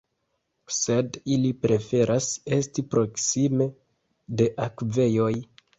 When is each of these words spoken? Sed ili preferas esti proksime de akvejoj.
Sed 0.77 1.19
ili 1.35 1.51
preferas 1.67 2.31
esti 2.59 2.87
proksime 2.95 3.73
de 4.41 4.53
akvejoj. 4.71 5.35